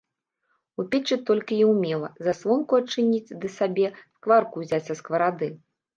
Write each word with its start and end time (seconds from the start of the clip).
У 0.83 0.85
печы 0.93 1.17
толькі 1.27 1.59
і 1.65 1.67
ўмела 1.73 2.09
засланку 2.27 2.79
адчыніць 2.85 3.35
ды 3.45 3.53
сабе 3.57 3.85
скварку 4.15 4.55
ўзяць 4.65 4.85
з 4.89 4.97
скаварады. 5.03 5.47